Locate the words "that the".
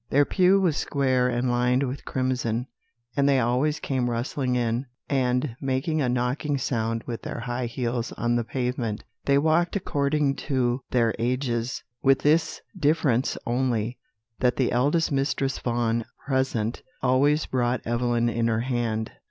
14.39-14.71